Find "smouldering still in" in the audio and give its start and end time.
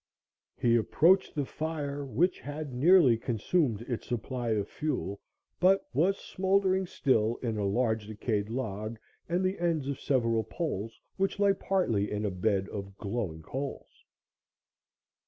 6.17-7.55